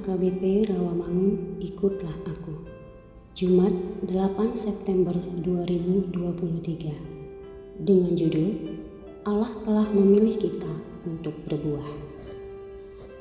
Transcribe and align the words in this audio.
Rawamangun, 0.00 1.60
ikutlah 1.60 2.24
aku. 2.24 2.56
Jumat 3.36 3.68
8 4.08 4.56
September 4.56 5.12
2023 5.12 7.84
dengan 7.84 8.16
judul 8.16 8.80
Allah 9.28 9.52
telah 9.60 9.92
memilih 9.92 10.40
kita 10.40 10.72
untuk 11.04 11.36
berbuah. 11.44 11.84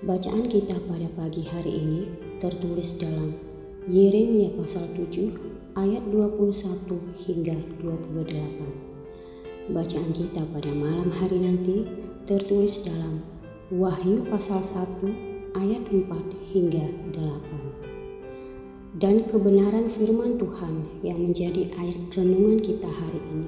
Bacaan 0.08 0.48
kita 0.48 0.80
pada 0.88 1.12
pagi 1.20 1.44
hari 1.44 1.84
ini 1.84 2.08
tertulis 2.40 2.96
dalam 2.96 3.36
Yeremia 3.84 4.56
pasal 4.56 4.88
7 4.96 5.76
ayat 5.76 6.08
21 6.08 6.96
hingga 7.28 7.60
28. 7.84 9.76
Bacaan 9.76 10.16
kita 10.16 10.48
pada 10.48 10.72
malam 10.72 11.12
hari 11.12 11.44
nanti 11.44 11.84
tertulis 12.24 12.88
dalam 12.88 13.20
Wahyu 13.68 14.24
pasal 14.32 14.64
1 14.64 15.39
ayat 15.58 15.82
4 15.90 16.06
hingga 16.54 16.86
8. 17.16 19.00
Dan 19.00 19.26
kebenaran 19.26 19.90
firman 19.90 20.38
Tuhan 20.38 21.02
yang 21.02 21.22
menjadi 21.22 21.72
ayat 21.78 22.10
renungan 22.14 22.60
kita 22.62 22.90
hari 22.90 23.22
ini 23.34 23.48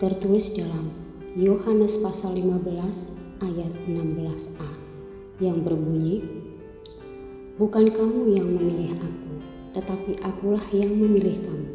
tertulis 0.00 0.52
dalam 0.56 0.92
Yohanes 1.34 2.00
pasal 2.00 2.36
15 2.38 3.44
ayat 3.44 3.72
16a 3.90 4.70
yang 5.42 5.60
berbunyi 5.66 6.22
Bukan 7.54 7.86
kamu 7.94 8.34
yang 8.34 8.50
memilih 8.50 8.98
aku, 8.98 9.32
tetapi 9.78 10.18
akulah 10.26 10.66
yang 10.74 10.90
memilih 10.90 11.38
kamu. 11.38 11.70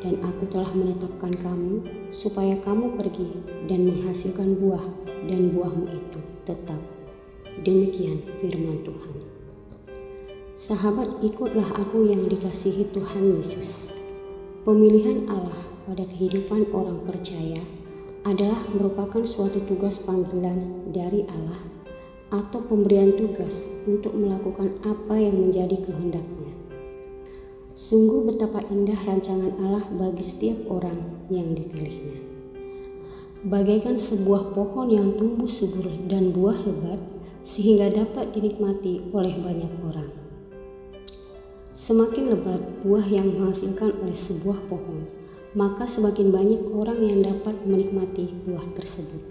Dan 0.00 0.16
aku 0.24 0.48
telah 0.48 0.72
menetapkan 0.72 1.36
kamu 1.36 1.84
supaya 2.08 2.56
kamu 2.64 2.96
pergi 2.96 3.36
dan 3.68 3.84
menghasilkan 3.84 4.56
buah 4.56 4.80
dan 5.28 5.52
buahmu 5.52 5.92
itu 5.92 6.20
tetap 6.48 6.80
Demikian 7.60 8.24
firman 8.40 8.80
Tuhan. 8.88 9.20
Sahabat, 10.56 11.20
ikutlah 11.20 11.76
aku 11.76 12.08
yang 12.08 12.24
dikasihi 12.24 12.88
Tuhan 12.88 13.36
Yesus. 13.36 13.92
Pemilihan 14.64 15.28
Allah 15.28 15.68
pada 15.84 16.08
kehidupan 16.08 16.72
orang 16.72 17.04
percaya 17.04 17.60
adalah 18.24 18.64
merupakan 18.72 19.20
suatu 19.28 19.60
tugas 19.68 20.00
panggilan 20.00 20.88
dari 20.88 21.28
Allah 21.28 21.60
atau 22.32 22.64
pemberian 22.64 23.12
tugas 23.12 23.68
untuk 23.84 24.16
melakukan 24.16 24.80
apa 24.80 25.20
yang 25.20 25.36
menjadi 25.36 25.84
kehendaknya. 25.84 26.56
Sungguh 27.76 28.24
betapa 28.24 28.64
indah 28.72 29.04
rancangan 29.04 29.52
Allah 29.60 29.84
bagi 30.00 30.24
setiap 30.24 30.64
orang 30.72 31.28
yang 31.28 31.52
dipilihnya. 31.52 32.24
Bagaikan 33.44 34.00
sebuah 34.00 34.56
pohon 34.56 34.88
yang 34.88 35.12
tumbuh 35.20 35.48
subur 35.48 35.88
dan 36.08 36.32
buah 36.32 36.56
lebat, 36.60 37.19
sehingga 37.50 37.90
dapat 37.90 38.30
dinikmati 38.30 39.10
oleh 39.10 39.34
banyak 39.42 39.72
orang. 39.82 40.10
Semakin 41.74 42.30
lebat 42.30 42.62
buah 42.86 43.02
yang 43.10 43.34
menghasilkan 43.34 43.90
oleh 43.98 44.14
sebuah 44.14 44.70
pohon, 44.70 45.02
maka 45.58 45.82
semakin 45.82 46.30
banyak 46.30 46.62
orang 46.70 47.02
yang 47.02 47.26
dapat 47.26 47.58
menikmati 47.66 48.30
buah 48.46 48.62
tersebut. 48.78 49.26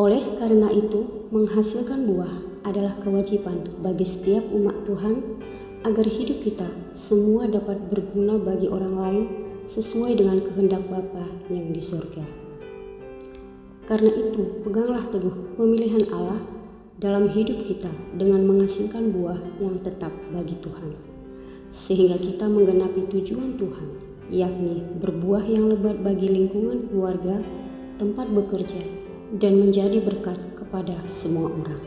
Oleh 0.00 0.24
karena 0.40 0.72
itu, 0.72 1.28
menghasilkan 1.28 2.08
buah 2.08 2.64
adalah 2.64 2.96
kewajiban 3.04 3.60
bagi 3.84 4.08
setiap 4.08 4.48
umat 4.48 4.88
Tuhan 4.88 5.20
agar 5.84 6.06
hidup 6.08 6.40
kita 6.40 6.68
semua 6.96 7.44
dapat 7.44 7.76
berguna 7.92 8.40
bagi 8.40 8.72
orang 8.72 8.94
lain 8.96 9.24
sesuai 9.68 10.16
dengan 10.16 10.40
kehendak 10.40 10.88
Bapa 10.88 11.28
yang 11.52 11.76
di 11.76 11.82
surga. 11.82 12.24
Karena 13.84 14.14
itu, 14.14 14.64
peganglah 14.64 15.04
teguh 15.10 15.58
pemilihan 15.58 16.06
Allah 16.14 16.59
dalam 17.00 17.32
hidup 17.32 17.64
kita 17.64 17.88
dengan 18.12 18.44
menghasilkan 18.44 19.08
buah 19.08 19.40
yang 19.56 19.80
tetap 19.80 20.12
bagi 20.36 20.60
Tuhan, 20.60 20.92
sehingga 21.72 22.20
kita 22.20 22.44
menggenapi 22.44 23.08
tujuan 23.08 23.56
Tuhan, 23.56 23.88
yakni 24.28 24.84
berbuah 25.00 25.48
yang 25.48 25.72
lebat 25.72 26.04
bagi 26.04 26.28
lingkungan 26.28 26.92
keluarga, 26.92 27.40
tempat 27.96 28.28
bekerja, 28.28 28.84
dan 29.40 29.64
menjadi 29.64 30.04
berkat 30.04 30.36
kepada 30.60 31.00
semua 31.08 31.48
orang. 31.48 31.80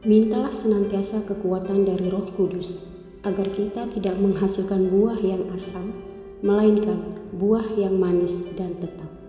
Mintalah 0.00 0.48
senantiasa 0.48 1.28
kekuatan 1.28 1.84
dari 1.84 2.08
Roh 2.08 2.24
Kudus 2.32 2.80
agar 3.20 3.52
kita 3.52 3.84
tidak 3.92 4.16
menghasilkan 4.16 4.88
buah 4.88 5.20
yang 5.20 5.44
asam, 5.52 5.92
melainkan 6.40 7.20
buah 7.36 7.68
yang 7.76 8.00
manis 8.00 8.48
dan 8.56 8.80
tetap. 8.80 9.19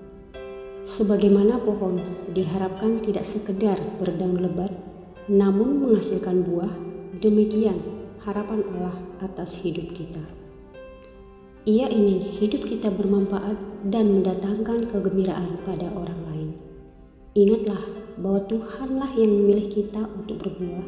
Sebagaimana 0.81 1.61
pohon 1.61 2.01
diharapkan 2.33 2.97
tidak 2.97 3.21
sekedar 3.21 3.77
berdaun 4.01 4.41
lebat, 4.41 4.73
namun 5.29 5.77
menghasilkan 5.77 6.41
buah, 6.41 6.73
demikian 7.21 7.77
harapan 8.25 8.65
Allah 8.73 8.97
atas 9.21 9.61
hidup 9.61 9.93
kita. 9.93 10.25
Ia 11.69 11.85
ingin 11.85 12.25
hidup 12.41 12.65
kita 12.65 12.89
bermanfaat 12.89 13.53
dan 13.93 14.09
mendatangkan 14.09 14.89
kegembiraan 14.89 15.61
pada 15.61 15.85
orang 15.93 16.17
lain. 16.33 16.49
Ingatlah 17.37 17.85
bahwa 18.17 18.41
Tuhanlah 18.49 19.13
yang 19.21 19.29
memilih 19.29 19.69
kita 19.69 20.01
untuk 20.17 20.41
berbuah. 20.41 20.85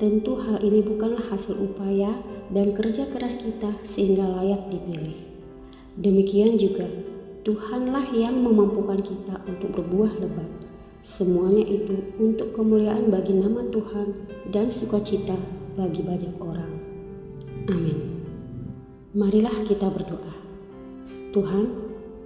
Tentu 0.00 0.40
hal 0.40 0.64
ini 0.64 0.80
bukanlah 0.80 1.20
hasil 1.28 1.60
upaya 1.60 2.16
dan 2.48 2.72
kerja 2.72 3.04
keras 3.12 3.36
kita 3.36 3.76
sehingga 3.84 4.24
layak 4.24 4.72
dipilih. 4.72 5.20
Demikian 6.00 6.56
juga 6.56 6.88
Tuhanlah 7.48 8.12
yang 8.12 8.44
memampukan 8.44 9.00
kita 9.00 9.40
untuk 9.48 9.80
berbuah 9.80 10.20
lebat. 10.20 10.52
Semuanya 11.00 11.64
itu 11.64 12.12
untuk 12.20 12.52
kemuliaan 12.52 13.08
bagi 13.08 13.32
nama 13.40 13.64
Tuhan 13.72 14.28
dan 14.52 14.68
sukacita 14.68 15.32
bagi 15.72 16.04
banyak 16.04 16.36
orang. 16.44 16.68
Amin. 17.72 18.20
Marilah 19.16 19.64
kita 19.64 19.88
berdoa. 19.88 20.36
Tuhan, 21.32 21.72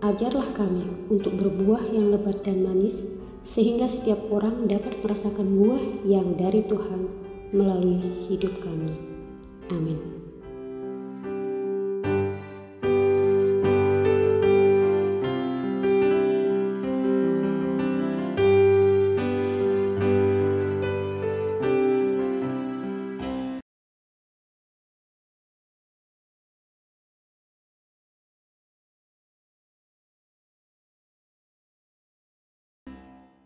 ajarlah 0.03 0.51
kami 0.59 0.91
untuk 1.07 1.39
berbuah 1.39 1.95
yang 1.95 2.11
lebat 2.11 2.43
dan 2.43 2.67
manis, 2.67 3.07
sehingga 3.47 3.87
setiap 3.87 4.27
orang 4.27 4.67
dapat 4.67 4.99
merasakan 5.07 5.47
buah 5.55 6.03
yang 6.03 6.35
dari 6.35 6.67
Tuhan 6.67 7.07
melalui 7.55 8.27
hidup 8.27 8.59
kami. 8.59 8.91
Amin. 9.71 10.12